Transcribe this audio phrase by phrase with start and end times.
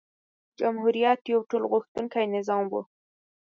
[0.59, 2.73] جمهوریت یو ټولغوښتونکی نظام نه و.